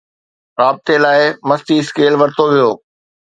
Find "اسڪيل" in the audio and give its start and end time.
1.81-2.13